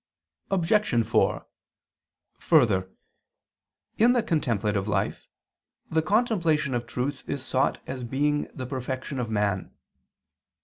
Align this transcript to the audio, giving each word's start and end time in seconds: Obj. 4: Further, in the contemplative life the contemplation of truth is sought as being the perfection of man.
Obj. 0.49 1.05
4: 1.05 1.45
Further, 2.39 2.89
in 3.99 4.13
the 4.13 4.23
contemplative 4.23 4.87
life 4.87 5.27
the 5.91 6.01
contemplation 6.01 6.73
of 6.73 6.87
truth 6.87 7.23
is 7.29 7.45
sought 7.45 7.79
as 7.85 8.03
being 8.03 8.47
the 8.51 8.65
perfection 8.65 9.19
of 9.19 9.29
man. 9.29 9.71